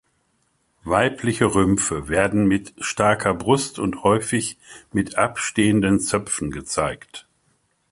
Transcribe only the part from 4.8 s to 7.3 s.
mit abstehenden Zöpfen gezeigt.